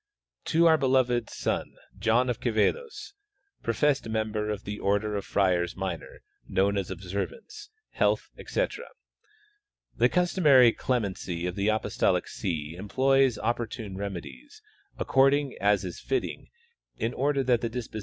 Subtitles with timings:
[0.45, 3.13] To our beloved son, John of Quevedos,
[3.61, 8.87] professed member of the order of Friars Minor, known as Observants, health, etc:
[9.95, 14.63] The customary clemency of the apostolic see employs oppor tune remedies,
[14.97, 16.49] according as is fitting,
[16.97, 17.99] in order that the disposi 232 W.